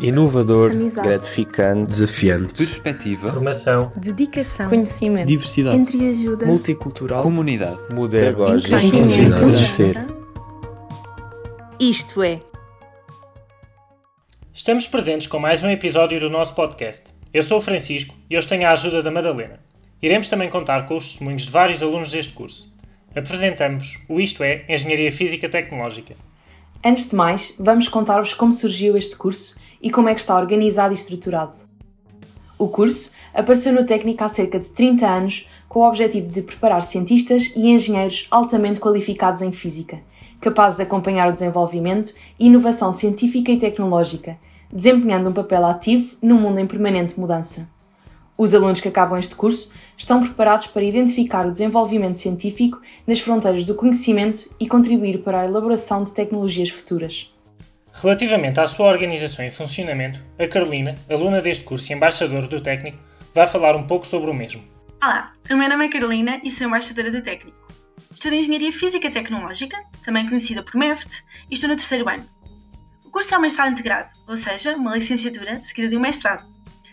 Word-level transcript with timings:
inovador, 0.00 0.70
amizade, 0.70 1.08
gratificante, 1.08 1.90
desafiante, 1.90 2.64
perspectiva, 2.64 3.32
formação, 3.32 3.92
dedicação, 3.96 4.68
conhecimento, 4.68 5.26
diversidade, 5.26 5.76
entreajuda, 5.76 6.46
multicultural, 6.46 7.22
comunidade, 7.22 7.78
moderno, 7.92 8.46
conhecer. 9.40 10.06
Isto 11.78 12.22
é. 12.22 12.40
Estamos 14.52 14.86
presentes 14.86 15.26
com 15.26 15.38
mais 15.38 15.62
um 15.62 15.70
episódio 15.70 16.18
do 16.18 16.30
nosso 16.30 16.54
podcast. 16.54 17.14
Eu 17.32 17.42
sou 17.42 17.58
o 17.58 17.60
Francisco 17.60 18.14
e 18.28 18.36
hoje 18.36 18.46
tenho 18.46 18.66
a 18.66 18.72
ajuda 18.72 19.02
da 19.02 19.10
Madalena. 19.10 19.60
Iremos 20.02 20.28
também 20.28 20.48
contar 20.48 20.86
com 20.86 20.96
os 20.96 21.10
testemunhos 21.10 21.42
de 21.42 21.52
vários 21.52 21.82
alunos 21.82 22.10
deste 22.12 22.32
curso. 22.32 22.74
Apresentamos 23.14 24.00
o 24.08 24.18
Isto 24.18 24.42
é 24.42 24.64
Engenharia 24.68 25.12
Física 25.12 25.48
Tecnológica. 25.48 26.14
Antes 26.84 27.10
de 27.10 27.16
mais, 27.16 27.54
vamos 27.58 27.88
contar-vos 27.88 28.32
como 28.32 28.52
surgiu 28.52 28.96
este 28.96 29.14
curso 29.14 29.56
e 29.80 29.90
como 29.90 30.08
é 30.08 30.14
que 30.14 30.20
está 30.20 30.36
organizado 30.36 30.92
e 30.92 30.96
estruturado. 30.96 31.58
O 32.58 32.68
curso 32.68 33.10
apareceu 33.32 33.72
no 33.72 33.86
técnico 33.86 34.22
há 34.22 34.28
cerca 34.28 34.58
de 34.58 34.68
30 34.68 35.06
anos 35.06 35.48
com 35.68 35.80
o 35.80 35.88
objetivo 35.88 36.28
de 36.28 36.42
preparar 36.42 36.82
cientistas 36.82 37.52
e 37.54 37.70
engenheiros 37.70 38.26
altamente 38.30 38.80
qualificados 38.80 39.40
em 39.40 39.52
física, 39.52 40.00
capazes 40.40 40.78
de 40.78 40.82
acompanhar 40.82 41.30
o 41.30 41.32
desenvolvimento 41.32 42.12
e 42.38 42.46
inovação 42.46 42.92
científica 42.92 43.52
e 43.52 43.58
tecnológica, 43.58 44.36
desempenhando 44.72 45.30
um 45.30 45.32
papel 45.32 45.64
ativo 45.64 46.16
num 46.20 46.40
mundo 46.40 46.58
em 46.58 46.66
permanente 46.66 47.18
mudança. 47.18 47.68
Os 48.36 48.54
alunos 48.54 48.80
que 48.80 48.88
acabam 48.88 49.18
este 49.18 49.36
curso 49.36 49.70
estão 49.96 50.20
preparados 50.20 50.66
para 50.66 50.82
identificar 50.82 51.46
o 51.46 51.52
desenvolvimento 51.52 52.18
científico 52.18 52.80
nas 53.06 53.20
fronteiras 53.20 53.64
do 53.64 53.74
conhecimento 53.74 54.50
e 54.58 54.66
contribuir 54.66 55.22
para 55.22 55.42
a 55.42 55.44
elaboração 55.44 56.02
de 56.02 56.12
tecnologias 56.12 56.70
futuras. 56.70 57.30
Relativamente 57.92 58.60
à 58.60 58.66
sua 58.66 58.86
organização 58.86 59.44
e 59.44 59.50
funcionamento, 59.50 60.24
a 60.38 60.46
Carolina, 60.46 60.96
aluna 61.10 61.40
deste 61.40 61.64
curso 61.64 61.92
e 61.92 61.96
embaixadora 61.96 62.46
do 62.46 62.60
técnico, 62.60 62.98
vai 63.34 63.46
falar 63.46 63.74
um 63.74 63.86
pouco 63.86 64.06
sobre 64.06 64.30
o 64.30 64.34
mesmo. 64.34 64.62
Olá, 65.02 65.32
o 65.50 65.56
meu 65.56 65.68
nome 65.68 65.86
é 65.86 65.90
Carolina 65.90 66.40
e 66.44 66.50
sou 66.50 66.68
embaixadora 66.68 67.10
do 67.10 67.20
técnico. 67.20 67.58
Estudo 68.12 68.36
Engenharia 68.36 68.72
Física 68.72 69.10
Tecnológica, 69.10 69.76
também 70.04 70.26
conhecida 70.28 70.62
por 70.62 70.76
MEFT, 70.76 71.24
e 71.50 71.54
estou 71.54 71.68
no 71.68 71.76
terceiro 71.76 72.08
ano. 72.08 72.24
O 73.04 73.10
curso 73.10 73.34
é 73.34 73.38
um 73.38 73.40
mestrado 73.40 73.72
integrado, 73.72 74.08
ou 74.28 74.36
seja, 74.36 74.76
uma 74.76 74.94
licenciatura 74.94 75.58
seguida 75.58 75.88
de 75.88 75.96
um 75.96 76.00
mestrado, 76.00 76.46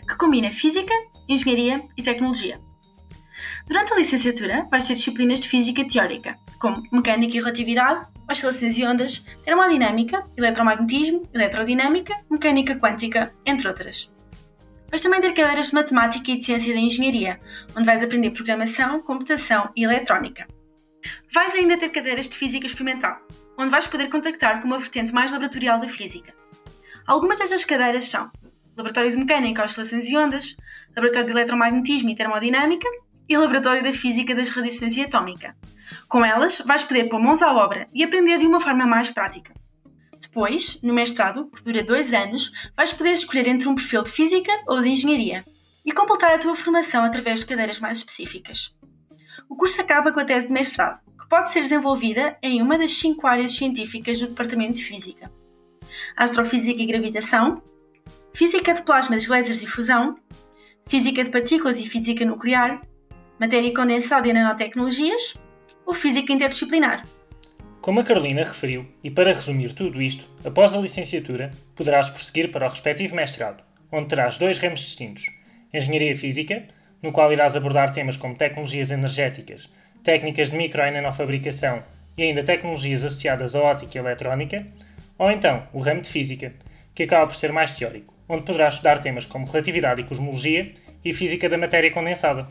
que 0.06 0.16
combina 0.16 0.50
Física, 0.50 0.92
Engenharia 1.28 1.82
e 1.96 2.02
Tecnologia. 2.02 2.60
Durante 3.68 3.92
a 3.92 3.96
licenciatura, 3.96 4.66
vais 4.70 4.86
ter 4.86 4.94
disciplinas 4.94 5.40
de 5.40 5.48
Física 5.48 5.86
teórica, 5.86 6.38
como 6.58 6.82
Mecânica 6.90 7.36
e 7.36 7.38
Relatividade, 7.38 8.06
Oscilações 8.26 8.78
e 8.78 8.84
Ondas, 8.84 9.26
Termodinâmica, 9.44 10.24
Eletromagnetismo, 10.38 11.28
Eletrodinâmica, 11.34 12.14
Mecânica 12.30 12.76
Quântica, 12.76 13.30
entre 13.44 13.68
outras. 13.68 14.10
Vais 14.88 15.02
também 15.02 15.20
ter 15.20 15.34
cadeiras 15.34 15.66
de 15.66 15.74
Matemática 15.74 16.30
e 16.30 16.38
de 16.38 16.46
Ciência 16.46 16.72
da 16.72 16.80
Engenharia, 16.80 17.38
onde 17.76 17.84
vais 17.84 18.02
aprender 18.02 18.30
Programação, 18.30 19.02
Computação 19.02 19.70
e 19.76 19.84
Eletrónica. 19.84 20.46
Vais 21.30 21.54
ainda 21.54 21.76
ter 21.76 21.90
cadeiras 21.90 22.26
de 22.26 22.38
Física 22.38 22.66
Experimental, 22.66 23.20
onde 23.58 23.70
vais 23.70 23.86
poder 23.86 24.08
contactar 24.08 24.62
com 24.62 24.66
uma 24.66 24.78
vertente 24.78 25.12
mais 25.12 25.30
laboratorial 25.30 25.78
da 25.78 25.88
Física. 25.88 26.32
Algumas 27.06 27.38
destas 27.38 27.66
cadeiras 27.66 28.08
são 28.08 28.30
Laboratório 28.78 29.10
de 29.10 29.18
Mecânica, 29.18 29.62
Oscilações 29.62 30.08
e 30.08 30.16
Ondas, 30.16 30.56
Laboratório 30.96 31.26
de 31.26 31.32
Eletromagnetismo 31.32 32.08
e 32.08 32.14
Termodinâmica 32.14 32.88
e 33.28 33.36
Laboratório 33.36 33.82
da 33.82 33.92
Física 33.92 34.34
das 34.34 34.48
Radiações 34.48 34.96
e 34.96 35.02
Atómica. 35.02 35.54
Com 36.08 36.24
elas, 36.24 36.60
vais 36.60 36.82
poder 36.82 37.04
pôr 37.08 37.20
mãos 37.20 37.42
à 37.42 37.52
obra 37.52 37.88
e 37.92 38.02
aprender 38.02 38.38
de 38.38 38.46
uma 38.46 38.60
forma 38.60 38.86
mais 38.86 39.10
prática. 39.10 39.52
Depois, 40.20 40.80
no 40.82 40.94
mestrado, 40.94 41.50
que 41.50 41.62
dura 41.62 41.82
dois 41.82 42.12
anos, 42.12 42.50
vais 42.76 42.92
poder 42.92 43.12
escolher 43.12 43.46
entre 43.46 43.68
um 43.68 43.74
perfil 43.74 44.02
de 44.02 44.10
Física 44.10 44.52
ou 44.66 44.80
de 44.80 44.88
Engenharia 44.88 45.44
e 45.84 45.92
completar 45.92 46.32
a 46.32 46.38
tua 46.38 46.56
formação 46.56 47.04
através 47.04 47.40
de 47.40 47.46
cadeiras 47.46 47.78
mais 47.78 47.98
específicas. 47.98 48.74
O 49.48 49.56
curso 49.56 49.80
acaba 49.80 50.12
com 50.12 50.20
a 50.20 50.24
tese 50.24 50.46
de 50.46 50.52
mestrado, 50.52 51.00
que 51.18 51.28
pode 51.28 51.50
ser 51.50 51.62
desenvolvida 51.62 52.36
em 52.42 52.60
uma 52.60 52.76
das 52.76 52.92
cinco 52.92 53.26
áreas 53.26 53.52
científicas 53.52 54.20
do 54.20 54.28
Departamento 54.28 54.74
de 54.74 54.84
Física: 54.84 55.30
Astrofísica 56.16 56.82
e 56.82 56.86
Gravitação, 56.86 57.62
Física 58.34 58.74
de 58.74 58.82
Plasmas, 58.82 59.28
Lasers 59.28 59.62
e 59.62 59.66
Fusão, 59.66 60.16
Física 60.86 61.24
de 61.24 61.30
Partículas 61.30 61.78
e 61.78 61.86
Física 61.86 62.24
Nuclear, 62.24 62.82
Matéria 63.38 63.72
Condensada 63.72 64.26
e 64.26 64.32
Nanotecnologias 64.32 65.38
ou 65.86 65.94
Física 65.94 66.32
Interdisciplinar. 66.32 67.06
Como 67.80 68.00
a 68.00 68.04
Carolina 68.04 68.42
referiu, 68.42 68.84
e 69.04 69.12
para 69.12 69.32
resumir 69.32 69.72
tudo 69.74 70.02
isto, 70.02 70.28
após 70.44 70.74
a 70.74 70.80
licenciatura, 70.80 71.52
poderás 71.76 72.10
prosseguir 72.10 72.50
para 72.50 72.66
o 72.66 72.68
respectivo 72.68 73.14
mestrado, 73.14 73.62
onde 73.92 74.08
terás 74.08 74.38
dois 74.38 74.58
ramos 74.58 74.80
distintos: 74.80 75.22
Engenharia 75.72 76.16
Física, 76.16 76.66
no 77.00 77.12
qual 77.12 77.32
irás 77.32 77.54
abordar 77.54 77.92
temas 77.92 78.16
como 78.16 78.36
tecnologias 78.36 78.90
energéticas, 78.90 79.70
técnicas 80.02 80.50
de 80.50 80.56
micro 80.56 80.82
e 80.82 80.90
nanofabricação 80.90 81.84
e 82.16 82.24
ainda 82.24 82.42
tecnologias 82.42 83.04
associadas 83.04 83.54
à 83.54 83.60
ótica 83.60 83.98
e 83.98 84.00
eletrónica, 84.00 84.66
ou 85.16 85.30
então 85.30 85.62
o 85.72 85.80
ramo 85.80 86.00
de 86.00 86.08
Física, 86.08 86.52
que 86.92 87.04
acaba 87.04 87.28
por 87.28 87.36
ser 87.36 87.52
mais 87.52 87.70
teórico, 87.78 88.12
onde 88.28 88.42
poderás 88.42 88.74
estudar 88.74 88.98
temas 88.98 89.24
como 89.24 89.46
relatividade 89.46 90.00
e 90.00 90.04
cosmologia 90.04 90.72
e 91.04 91.12
física 91.12 91.48
da 91.48 91.56
matéria 91.56 91.92
condensada. 91.92 92.48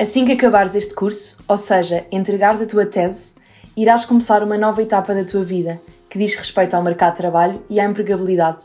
Assim 0.00 0.24
que 0.24 0.32
acabares 0.32 0.74
este 0.74 0.94
curso, 0.94 1.36
ou 1.46 1.58
seja, 1.58 2.06
entregares 2.10 2.62
a 2.62 2.66
tua 2.66 2.86
tese, 2.86 3.34
irás 3.76 4.06
começar 4.06 4.42
uma 4.42 4.56
nova 4.56 4.80
etapa 4.80 5.14
da 5.14 5.26
tua 5.26 5.44
vida, 5.44 5.78
que 6.08 6.18
diz 6.18 6.34
respeito 6.34 6.72
ao 6.72 6.82
mercado 6.82 7.12
de 7.12 7.18
trabalho 7.18 7.62
e 7.68 7.78
à 7.78 7.84
empregabilidade. 7.84 8.62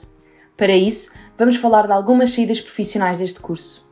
Para 0.56 0.72
isso, 0.72 1.12
vamos 1.38 1.58
falar 1.58 1.88
de 1.88 1.92
algumas 1.92 2.32
saídas 2.32 2.62
profissionais 2.62 3.18
deste 3.18 3.42
curso. 3.42 3.86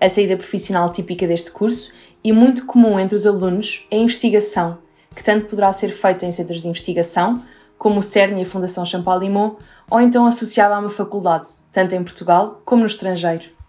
A 0.00 0.08
saída 0.08 0.36
profissional 0.36 0.90
típica 0.90 1.28
deste 1.28 1.52
curso 1.52 1.92
e 2.24 2.32
muito 2.32 2.66
comum 2.66 2.98
entre 2.98 3.14
os 3.14 3.24
alunos 3.24 3.86
é 3.88 3.94
a 3.94 4.00
investigação, 4.00 4.78
que 5.14 5.22
tanto 5.22 5.44
poderá 5.44 5.72
ser 5.72 5.90
feita 5.90 6.26
em 6.26 6.32
centros 6.32 6.60
de 6.60 6.66
investigação, 6.66 7.40
como 7.78 8.00
o 8.00 8.02
CERN 8.02 8.40
e 8.40 8.42
a 8.42 8.46
Fundação 8.46 8.84
Champalimau, 8.84 9.60
ou 9.88 10.00
então 10.00 10.26
associada 10.26 10.74
a 10.74 10.80
uma 10.80 10.90
faculdade, 10.90 11.50
tanto 11.70 11.94
em 11.94 12.02
Portugal 12.02 12.60
como 12.64 12.80
no 12.80 12.88
estrangeiro. 12.88 13.59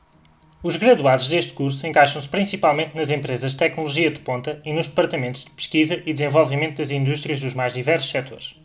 Os 0.63 0.75
graduados 0.75 1.27
deste 1.27 1.53
curso 1.53 1.87
encaixam-se 1.87 2.29
principalmente 2.29 2.95
nas 2.95 3.09
empresas 3.09 3.53
de 3.53 3.57
tecnologia 3.57 4.11
de 4.11 4.19
ponta 4.19 4.61
e 4.63 4.71
nos 4.71 4.87
departamentos 4.87 5.43
de 5.43 5.49
pesquisa 5.51 6.03
e 6.05 6.13
desenvolvimento 6.13 6.77
das 6.77 6.91
indústrias 6.91 7.41
dos 7.41 7.55
mais 7.55 7.73
diversos 7.73 8.11
setores. 8.11 8.61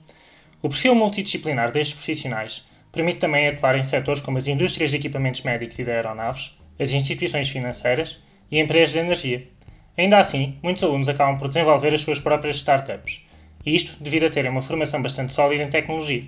O 0.61 0.69
perfil 0.69 0.95
multidisciplinar 0.95 1.73
destes 1.73 1.95
profissionais 1.95 2.67
permite 2.93 3.19
também 3.19 3.49
atuar 3.49 3.77
em 3.77 3.83
setores 3.83 4.21
como 4.21 4.37
as 4.37 4.47
indústrias 4.47 4.91
de 4.91 4.99
equipamentos 4.99 5.41
médicos 5.41 5.79
e 5.79 5.84
de 5.84 5.91
aeronaves, 5.91 6.59
as 6.79 6.91
instituições 6.91 7.49
financeiras 7.49 8.19
e 8.51 8.61
empresas 8.61 8.93
de 8.93 9.01
energia. 9.01 9.49
Ainda 9.97 10.19
assim, 10.19 10.59
muitos 10.63 10.84
alunos 10.84 11.09
acabam 11.09 11.39
por 11.39 11.49
desenvolver 11.49 11.95
as 11.95 12.03
suas 12.03 12.21
próprias 12.21 12.57
startups, 12.57 13.23
isto 13.65 14.05
devido 14.05 14.27
a 14.27 14.31
terem 14.31 14.51
uma 14.51 14.61
formação 14.61 15.01
bastante 15.01 15.33
sólida 15.33 15.63
em 15.63 15.71
tecnologia. 15.71 16.25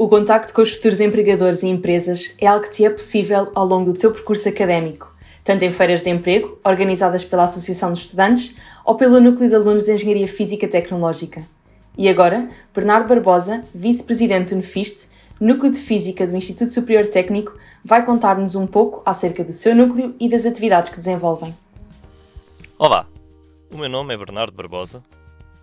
O 0.00 0.08
contacto 0.08 0.54
com 0.54 0.62
os 0.62 0.70
futuros 0.70 0.98
empregadores 0.98 1.62
e 1.62 1.66
empresas 1.66 2.34
é 2.38 2.46
algo 2.46 2.64
que 2.64 2.72
te 2.72 2.86
é 2.86 2.88
possível 2.88 3.52
ao 3.54 3.66
longo 3.66 3.92
do 3.92 3.98
teu 3.98 4.10
percurso 4.10 4.48
académico, 4.48 5.14
tanto 5.44 5.62
em 5.62 5.70
feiras 5.70 6.00
de 6.02 6.08
emprego, 6.08 6.58
organizadas 6.64 7.22
pela 7.22 7.44
Associação 7.44 7.92
de 7.92 8.00
Estudantes 8.00 8.56
ou 8.82 8.94
pelo 8.94 9.20
Núcleo 9.20 9.50
de 9.50 9.54
Alunos 9.54 9.84
de 9.84 9.92
Engenharia 9.92 10.26
Física 10.26 10.66
Tecnológica. 10.66 11.42
E 11.98 12.08
agora, 12.08 12.48
Bernardo 12.74 13.08
Barbosa, 13.08 13.62
vice-presidente 13.74 14.54
do 14.54 14.60
NFIST, 14.60 15.10
Núcleo 15.38 15.70
de 15.70 15.80
Física 15.80 16.26
do 16.26 16.34
Instituto 16.34 16.70
Superior 16.70 17.04
Técnico, 17.08 17.52
vai 17.84 18.02
contar-nos 18.02 18.54
um 18.54 18.66
pouco 18.66 19.02
acerca 19.04 19.44
do 19.44 19.52
seu 19.52 19.76
núcleo 19.76 20.14
e 20.18 20.30
das 20.30 20.46
atividades 20.46 20.90
que 20.90 20.98
desenvolvem. 20.98 21.54
Olá, 22.78 23.06
o 23.70 23.76
meu 23.76 23.90
nome 23.90 24.14
é 24.14 24.16
Bernardo 24.16 24.54
Barbosa 24.54 25.02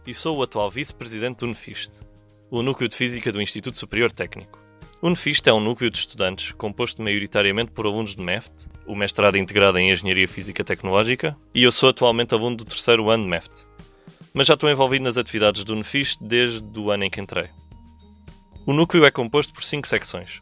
e 0.05 0.13
sou 0.13 0.37
o 0.37 0.43
atual 0.43 0.69
vice-presidente 0.69 1.37
do 1.37 1.47
NFIST, 1.47 2.01
o 2.49 2.63
Núcleo 2.63 2.87
de 2.87 2.95
Física 2.95 3.31
do 3.31 3.41
Instituto 3.41 3.77
Superior 3.77 4.11
Técnico. 4.11 4.59
O 5.01 5.09
NFIST 5.09 5.47
é 5.47 5.53
um 5.53 5.59
núcleo 5.59 5.91
de 5.91 5.97
estudantes 5.97 6.53
composto 6.53 7.01
maioritariamente 7.01 7.71
por 7.71 7.85
alunos 7.85 8.15
de 8.15 8.21
MEFT, 8.21 8.67
o 8.87 8.95
mestrado 8.95 9.37
integrado 9.37 9.77
em 9.77 9.91
Engenharia 9.91 10.27
Física 10.27 10.63
Tecnológica, 10.63 11.37
e 11.53 11.61
eu 11.63 11.71
sou 11.71 11.89
atualmente 11.89 12.33
aluno 12.33 12.55
do 12.55 12.65
terceiro 12.65 13.09
ano 13.09 13.25
de 13.25 13.29
MEFT. 13.29 13.67
Mas 14.33 14.47
já 14.47 14.53
estou 14.53 14.69
envolvido 14.69 15.03
nas 15.03 15.17
atividades 15.17 15.63
do 15.63 15.75
NFIST 15.75 16.23
desde 16.23 16.79
o 16.79 16.89
ano 16.89 17.03
em 17.03 17.09
que 17.09 17.21
entrei. 17.21 17.49
O 18.65 18.73
núcleo 18.73 19.05
é 19.05 19.11
composto 19.11 19.53
por 19.53 19.63
cinco 19.63 19.87
secções. 19.87 20.41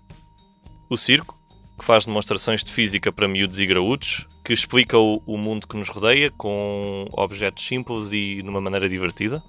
O 0.90 0.98
Circo, 0.98 1.38
que 1.78 1.84
faz 1.84 2.06
demonstrações 2.06 2.64
de 2.64 2.72
física 2.72 3.12
para 3.12 3.28
miúdos 3.28 3.60
e 3.60 3.66
graúdos, 3.66 4.28
que 4.44 4.54
explica 4.54 4.98
o, 4.98 5.22
o 5.26 5.38
mundo 5.38 5.68
que 5.68 5.76
nos 5.76 5.90
rodeia 5.90 6.30
com 6.30 7.08
objetos 7.14 7.66
simples 7.66 8.12
e 8.12 8.44
de 8.44 8.48
uma 8.48 8.62
maneira 8.62 8.88
divertida. 8.88 9.44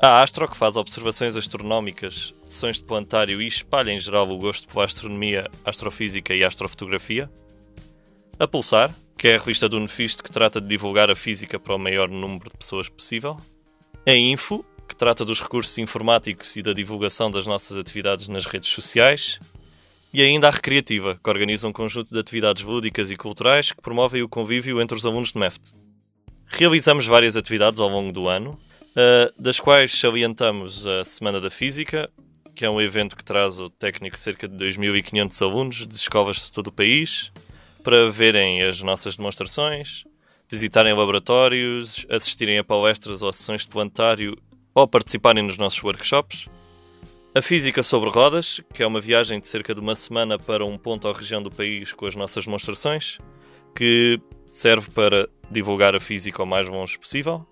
A 0.00 0.22
Astro, 0.22 0.48
que 0.48 0.56
faz 0.56 0.76
observações 0.76 1.34
astronómicas, 1.34 2.32
sessões 2.44 2.76
de 2.76 2.84
planetário 2.84 3.42
e 3.42 3.48
espalha 3.48 3.90
em 3.90 3.98
geral 3.98 4.30
o 4.30 4.38
gosto 4.38 4.68
pela 4.68 4.84
astronomia, 4.84 5.50
astrofísica 5.64 6.32
e 6.32 6.44
astrofotografia. 6.44 7.28
A 8.38 8.46
Pulsar, 8.46 8.94
que 9.16 9.26
é 9.26 9.34
a 9.34 9.38
revista 9.38 9.68
do 9.68 9.80
Nefisto 9.80 10.22
que 10.22 10.30
trata 10.30 10.60
de 10.60 10.68
divulgar 10.68 11.10
a 11.10 11.16
física 11.16 11.58
para 11.58 11.74
o 11.74 11.78
maior 11.80 12.08
número 12.08 12.48
de 12.48 12.56
pessoas 12.56 12.88
possível. 12.88 13.36
A 14.06 14.12
Info, 14.12 14.64
que 14.86 14.94
trata 14.94 15.24
dos 15.24 15.42
recursos 15.42 15.76
informáticos 15.78 16.54
e 16.54 16.62
da 16.62 16.72
divulgação 16.72 17.28
das 17.28 17.48
nossas 17.48 17.76
atividades 17.76 18.28
nas 18.28 18.46
redes 18.46 18.68
sociais. 18.68 19.40
E 20.14 20.22
ainda 20.22 20.46
a 20.46 20.50
Recreativa, 20.52 21.18
que 21.20 21.28
organiza 21.28 21.66
um 21.66 21.72
conjunto 21.72 22.12
de 22.12 22.20
atividades 22.20 22.62
lúdicas 22.62 23.10
e 23.10 23.16
culturais 23.16 23.72
que 23.72 23.82
promovem 23.82 24.22
o 24.22 24.28
convívio 24.28 24.80
entre 24.80 24.96
os 24.96 25.04
alunos 25.04 25.32
de 25.32 25.38
MEFT. 25.40 25.72
Realizamos 26.46 27.04
várias 27.04 27.36
atividades 27.36 27.80
ao 27.80 27.88
longo 27.88 28.12
do 28.12 28.28
ano, 28.28 28.56
das 29.36 29.60
quais 29.60 29.92
salientamos 29.92 30.86
a 30.86 31.04
Semana 31.04 31.40
da 31.40 31.50
Física, 31.50 32.10
que 32.54 32.64
é 32.64 32.70
um 32.70 32.80
evento 32.80 33.16
que 33.16 33.22
traz 33.22 33.60
o 33.60 33.70
técnico 33.70 34.18
cerca 34.18 34.48
de 34.48 34.56
2.500 34.56 35.42
alunos 35.42 35.86
de 35.86 35.94
escolas 35.94 36.36
de 36.46 36.52
todo 36.52 36.66
o 36.66 36.72
país 36.72 37.30
para 37.84 38.10
verem 38.10 38.62
as 38.62 38.82
nossas 38.82 39.16
demonstrações, 39.16 40.04
visitarem 40.48 40.92
laboratórios, 40.92 42.04
assistirem 42.10 42.58
a 42.58 42.64
palestras 42.64 43.22
ou 43.22 43.28
a 43.28 43.32
sessões 43.32 43.62
de 43.62 43.68
planetário 43.68 44.36
ou 44.74 44.88
participarem 44.88 45.44
nos 45.44 45.56
nossos 45.56 45.82
workshops. 45.82 46.48
A 47.34 47.40
Física 47.40 47.82
sobre 47.82 48.10
Rodas, 48.10 48.60
que 48.74 48.82
é 48.82 48.86
uma 48.86 49.00
viagem 49.00 49.38
de 49.38 49.46
cerca 49.46 49.74
de 49.74 49.80
uma 49.80 49.94
semana 49.94 50.38
para 50.38 50.64
um 50.64 50.76
ponto 50.76 51.06
ou 51.06 51.14
região 51.14 51.42
do 51.42 51.50
país 51.50 51.92
com 51.92 52.06
as 52.06 52.16
nossas 52.16 52.44
demonstrações, 52.44 53.18
que 53.74 54.20
serve 54.46 54.90
para 54.90 55.28
divulgar 55.50 55.94
a 55.94 56.00
física 56.00 56.42
o 56.42 56.46
mais 56.46 56.68
longe 56.68 56.98
possível. 56.98 57.46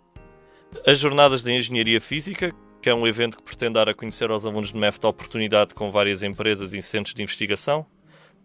As 0.85 0.99
Jornadas 0.99 1.43
de 1.43 1.53
Engenharia 1.53 2.01
Física, 2.01 2.53
que 2.83 2.91
é 2.91 2.95
um 2.95 3.07
evento 3.07 3.37
que 3.37 3.43
pretende 3.43 3.75
dar 3.75 3.89
a 3.89 3.95
conhecer 3.95 4.31
aos 4.31 4.45
alunos 4.45 4.73
de 4.73 4.79
MEFT 4.79 5.07
a 5.07 5.11
oportunidade 5.11 5.75
com 5.75 5.91
várias 5.91 6.23
empresas 6.23 6.73
e 6.73 6.83
centros 6.83 7.15
de 7.15 7.23
investigação 7.23 7.87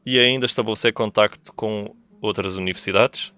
e 0.05 0.19
ainda 0.19 0.45
estabelecer 0.45 0.93
contacto 0.93 1.51
com 1.53 1.95
outras 2.21 2.55
universidades. 2.55 3.33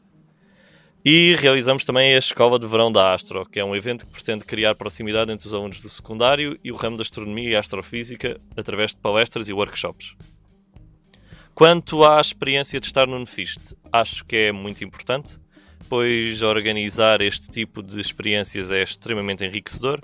E 1.06 1.36
realizamos 1.40 1.84
também 1.84 2.16
a 2.16 2.18
Escola 2.18 2.58
de 2.58 2.66
Verão 2.66 2.92
da 2.92 3.14
Astro, 3.14 3.46
que 3.46 3.60
é 3.60 3.66
um 3.66 3.76
evento 3.76 4.06
que 4.06 4.12
pretende 4.14 4.46
criar 4.46 4.76
proximidade 4.76 5.32
entre 5.32 5.46
os 5.46 5.54
alunos 5.54 5.82
do 5.82 5.90
secundário 5.90 6.58
e 6.64 6.72
o 6.72 6.76
ramo 6.76 6.96
da 6.96 7.04
astronomia 7.04 7.50
e 7.50 7.56
astrofísica 7.56 8.40
através 8.56 8.92
de 8.92 8.98
palestras 8.98 9.50
e 9.50 9.54
workshops. 9.54 10.16
Quanto 11.54 12.04
à 12.04 12.20
experiência 12.20 12.80
de 12.80 12.86
estar 12.86 13.06
no 13.06 13.20
Nefist, 13.20 13.76
acho 13.92 14.26
que 14.26 14.36
é 14.36 14.52
muito 14.52 14.84
importante, 14.84 15.38
pois 15.90 16.42
organizar 16.42 17.22
este 17.22 17.50
tipo 17.50 17.84
de 17.84 18.00
experiências 18.00 18.72
é 18.72 18.82
extremamente 18.82 19.46
enriquecedor, 19.46 20.00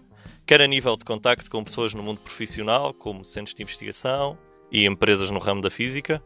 quer 0.45 0.61
a 0.61 0.67
nível 0.67 0.97
de 0.97 1.05
contacto 1.05 1.49
com 1.49 1.63
pessoas 1.63 1.93
no 1.93 2.03
mundo 2.03 2.19
profissional, 2.19 2.93
como 2.93 3.23
centros 3.23 3.53
de 3.53 3.63
investigação 3.63 4.37
e 4.71 4.85
empresas 4.85 5.31
no 5.31 5.39
ramo 5.39 5.61
da 5.61 5.69
física, 5.69 6.21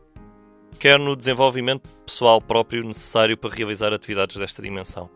quer 0.79 0.99
no 0.99 1.15
desenvolvimento 1.15 1.89
pessoal 2.05 2.41
próprio 2.41 2.83
necessário 2.83 3.37
para 3.37 3.53
realizar 3.53 3.93
atividades 3.93 4.37
desta 4.37 4.61
dimensão. 4.61 5.09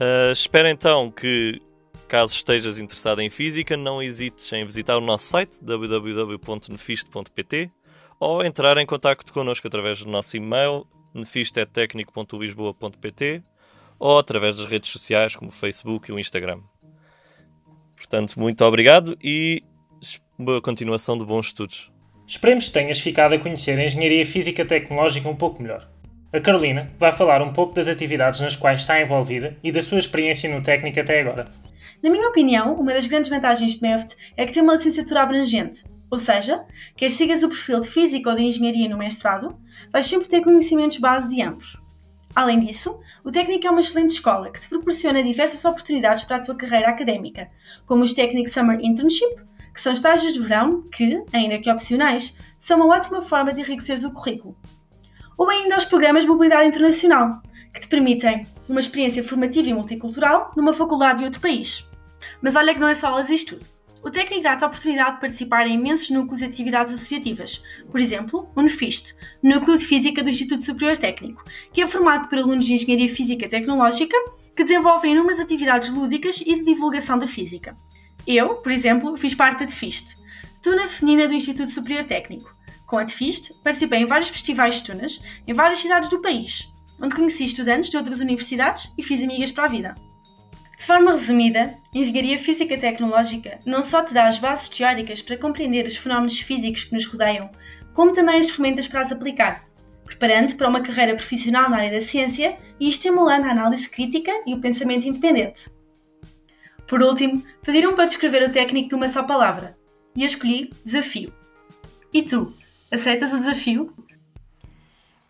Uh, 0.00 0.32
espero 0.32 0.68
então 0.68 1.10
que, 1.10 1.60
caso 2.08 2.34
estejas 2.34 2.78
interessado 2.78 3.20
em 3.20 3.28
física, 3.28 3.76
não 3.76 4.02
hesites 4.02 4.50
em 4.52 4.64
visitar 4.64 4.96
o 4.96 5.00
nosso 5.00 5.26
site 5.26 5.62
www.nefist.pt 5.62 7.70
ou 8.18 8.42
entrar 8.44 8.76
em 8.78 8.86
contato 8.86 9.30
connosco 9.32 9.66
através 9.66 10.02
do 10.02 10.10
nosso 10.10 10.36
e-mail 10.36 10.86
nefistetecnico.lisboa.pt 11.14 13.42
ou 13.98 14.18
através 14.18 14.56
das 14.56 14.64
redes 14.66 14.90
sociais 14.90 15.36
como 15.36 15.50
o 15.50 15.52
Facebook 15.52 16.10
e 16.10 16.14
o 16.14 16.18
Instagram. 16.18 16.60
Portanto, 17.94 18.40
muito 18.40 18.64
obrigado 18.64 19.14
e 19.22 19.62
boa 20.38 20.62
continuação 20.62 21.18
de 21.18 21.24
bons 21.24 21.48
estudos. 21.48 21.92
Esperemos 22.26 22.68
que 22.68 22.74
tenhas 22.74 23.00
ficado 23.00 23.34
a 23.34 23.38
conhecer 23.38 23.78
a 23.78 23.84
Engenharia 23.84 24.24
Física 24.24 24.64
Tecnológica 24.64 25.28
um 25.28 25.36
pouco 25.36 25.62
melhor. 25.62 25.86
A 26.32 26.40
Carolina 26.40 26.92
vai 26.96 27.10
falar 27.10 27.42
um 27.42 27.52
pouco 27.52 27.74
das 27.74 27.88
atividades 27.88 28.40
nas 28.40 28.54
quais 28.54 28.80
está 28.80 29.00
envolvida 29.00 29.56
e 29.64 29.72
da 29.72 29.82
sua 29.82 29.98
experiência 29.98 30.48
no 30.48 30.62
técnico 30.62 31.00
até 31.00 31.20
agora. 31.20 31.48
Na 32.02 32.08
minha 32.08 32.28
opinião, 32.28 32.72
uma 32.74 32.94
das 32.94 33.08
grandes 33.08 33.28
vantagens 33.28 33.74
de 33.74 33.82
MEFT 33.82 34.16
é 34.36 34.46
que 34.46 34.52
tem 34.52 34.62
uma 34.62 34.76
licenciatura 34.76 35.22
abrangente, 35.22 35.82
ou 36.10 36.18
seja, 36.18 36.64
quer 36.96 37.10
sigas 37.10 37.42
o 37.42 37.48
perfil 37.48 37.80
de 37.80 37.88
Física 37.88 38.30
ou 38.30 38.36
de 38.36 38.42
Engenharia 38.42 38.88
no 38.88 38.98
mestrado, 38.98 39.56
vais 39.92 40.06
sempre 40.06 40.28
ter 40.28 40.42
conhecimentos 40.42 40.98
base 40.98 41.28
de 41.28 41.40
ambos. 41.42 41.80
Além 42.34 42.60
disso, 42.60 43.00
o 43.24 43.30
técnico 43.30 43.66
é 43.66 43.70
uma 43.70 43.80
excelente 43.80 44.12
escola 44.12 44.50
que 44.50 44.60
te 44.60 44.68
proporciona 44.68 45.22
diversas 45.22 45.64
oportunidades 45.64 46.24
para 46.24 46.36
a 46.36 46.40
tua 46.40 46.54
carreira 46.54 46.88
académica, 46.88 47.48
como 47.86 48.04
os 48.04 48.12
Technic 48.12 48.50
Summer 48.50 48.78
Internship, 48.80 49.36
que 49.72 49.80
são 49.80 49.92
estágios 49.92 50.32
de 50.32 50.40
verão 50.40 50.82
que, 50.90 51.22
ainda 51.32 51.58
que 51.58 51.70
opcionais, 51.70 52.38
são 52.58 52.78
uma 52.80 52.94
ótima 52.94 53.22
forma 53.22 53.52
de 53.52 53.60
enriqueceres 53.60 54.04
o 54.04 54.12
currículo. 54.12 54.56
Ou 55.36 55.48
ainda 55.48 55.76
os 55.76 55.84
programas 55.84 56.22
de 56.22 56.28
mobilidade 56.28 56.68
internacional, 56.68 57.40
que 57.72 57.80
te 57.80 57.88
permitem 57.88 58.46
uma 58.68 58.80
experiência 58.80 59.24
formativa 59.24 59.68
e 59.68 59.74
multicultural 59.74 60.52
numa 60.56 60.72
faculdade 60.72 61.20
de 61.20 61.24
outro 61.24 61.40
país. 61.40 61.88
Mas 62.42 62.56
olha 62.56 62.74
que 62.74 62.80
não 62.80 62.88
é 62.88 62.94
só 62.94 63.08
aulas 63.08 63.30
e 63.30 63.34
estudo. 63.34 63.66
O 64.02 64.10
técnico 64.10 64.42
dá-te 64.42 64.64
a 64.64 64.66
oportunidade 64.66 65.14
de 65.16 65.20
participar 65.20 65.66
em 65.66 65.74
imensos 65.74 66.08
núcleos 66.10 66.40
e 66.40 66.46
atividades 66.46 66.94
associativas. 66.94 67.62
Por 67.90 68.00
exemplo, 68.00 68.50
o 68.56 68.62
NEFIST, 68.62 69.14
Núcleo 69.42 69.76
de 69.76 69.84
Física 69.84 70.22
do 70.22 70.30
Instituto 70.30 70.64
Superior 70.64 70.96
Técnico, 70.96 71.44
que 71.72 71.82
é 71.82 71.86
formado 71.86 72.28
por 72.28 72.38
alunos 72.38 72.64
de 72.64 72.72
Engenharia 72.72 73.14
Física 73.14 73.48
Tecnológica 73.48 74.16
que 74.56 74.64
desenvolvem 74.64 75.12
inúmeras 75.12 75.38
atividades 75.38 75.90
lúdicas 75.90 76.40
e 76.40 76.54
de 76.54 76.64
divulgação 76.64 77.18
da 77.18 77.26
física. 77.26 77.76
Eu, 78.26 78.56
por 78.56 78.72
exemplo, 78.72 79.16
fiz 79.16 79.34
parte 79.34 79.60
da 79.60 79.66
TFIST, 79.66 80.16
Tuna 80.62 80.86
Feminina 80.86 81.28
do 81.28 81.34
Instituto 81.34 81.70
Superior 81.70 82.04
Técnico. 82.04 82.54
Com 82.86 82.98
a 82.98 83.04
TFIST, 83.04 83.54
participei 83.62 84.00
em 84.00 84.06
vários 84.06 84.28
festivais 84.28 84.76
de 84.76 84.84
tunas 84.84 85.22
em 85.46 85.54
várias 85.54 85.78
cidades 85.78 86.08
do 86.08 86.20
país, 86.20 86.72
onde 87.00 87.14
conheci 87.14 87.44
estudantes 87.44 87.88
de 87.88 87.96
outras 87.96 88.20
universidades 88.20 88.92
e 88.98 89.02
fiz 89.02 89.22
amigas 89.22 89.52
para 89.52 89.64
a 89.64 89.68
vida. 89.68 89.94
De 90.80 90.86
forma 90.86 91.10
resumida, 91.10 91.76
Engenharia 91.94 92.38
Física 92.38 92.78
Tecnológica 92.78 93.60
não 93.66 93.82
só 93.82 94.02
te 94.02 94.14
dá 94.14 94.26
as 94.26 94.38
bases 94.38 94.70
teóricas 94.70 95.20
para 95.20 95.36
compreender 95.36 95.86
os 95.86 95.94
fenómenos 95.94 96.40
físicos 96.40 96.84
que 96.84 96.94
nos 96.94 97.04
rodeiam, 97.04 97.50
como 97.92 98.14
também 98.14 98.40
as 98.40 98.48
ferramentas 98.48 98.88
para 98.88 99.02
as 99.02 99.12
aplicar, 99.12 99.68
preparando 100.06 100.54
para 100.54 100.70
uma 100.70 100.80
carreira 100.80 101.14
profissional 101.14 101.68
na 101.68 101.76
área 101.76 101.90
da 101.90 102.00
ciência 102.00 102.56
e 102.80 102.88
estimulando 102.88 103.44
a 103.44 103.50
análise 103.50 103.90
crítica 103.90 104.32
e 104.46 104.54
o 104.54 104.60
pensamento 104.62 105.06
independente. 105.06 105.68
Por 106.86 107.02
último, 107.02 107.44
pediram 107.62 107.94
para 107.94 108.06
descrever 108.06 108.42
o 108.48 108.50
técnico 108.50 108.92
numa 108.92 109.06
só 109.06 109.22
palavra. 109.22 109.76
E 110.16 110.22
eu 110.22 110.26
escolhi 110.26 110.70
desafio. 110.82 111.30
E 112.10 112.22
tu, 112.22 112.54
aceitas 112.90 113.34
o 113.34 113.38
desafio? 113.38 113.92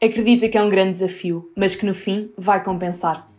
Acredita 0.00 0.49
que 0.49 0.56
é 0.56 0.62
um 0.62 0.70
grande 0.70 0.93
desafio, 0.93 1.50
mas 1.56 1.75
que 1.75 1.85
no 1.85 1.93
fim 1.93 2.32
vai 2.38 2.62
compensar. 2.62 3.29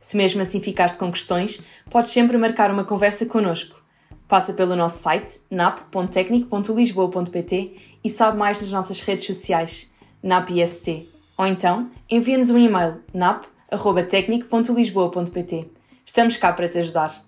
Se 0.00 0.16
mesmo 0.16 0.40
assim 0.40 0.60
ficaste 0.60 0.98
com 0.98 1.12
questões, 1.12 1.60
podes 1.90 2.10
sempre 2.10 2.38
marcar 2.38 2.70
uma 2.70 2.84
conversa 2.84 3.26
connosco. 3.26 3.78
Passa 4.26 4.54
pelo 4.54 4.74
nosso 4.74 5.02
site 5.02 5.42
nap.tecnico.lisboa.pt 5.50 7.76
e 8.02 8.08
sabe 8.08 8.38
mais 8.38 8.62
nas 8.62 8.70
nossas 8.70 9.00
redes 9.00 9.26
sociais, 9.26 9.92
napist. 10.22 11.06
Ou 11.36 11.46
então, 11.46 11.90
envia-nos 12.08 12.48
um 12.48 12.56
e-mail 12.56 13.02
nap.tecnico.lisboa.pt. 13.12 15.68
Estamos 16.06 16.38
cá 16.38 16.50
para 16.52 16.68
te 16.68 16.78
ajudar. 16.78 17.22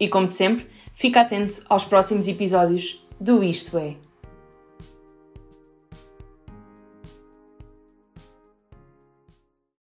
E 0.00 0.08
como 0.08 0.26
sempre, 0.26 0.66
fica 0.92 1.20
atento 1.20 1.62
aos 1.68 1.84
próximos 1.84 2.26
episódios 2.26 3.06
do 3.20 3.44
Isto 3.44 3.78
É. 3.78 4.07